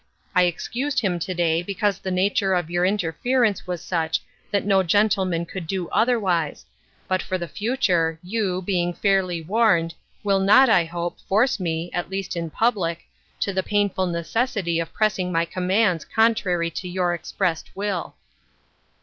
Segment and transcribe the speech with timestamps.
[0.33, 4.65] I ex cused him to day, because the nature of your interference was such that
[4.65, 6.27] no gentleman could do Il6 COMING TO AN UNDERSTANDING.
[6.27, 6.65] otherwise,
[7.07, 9.93] but for the future, you, being fairly warned,
[10.23, 13.03] will not, I hope, force me, at least in public,
[13.41, 18.15] to the painful necessity of pressing my commands contrary to your expressed will."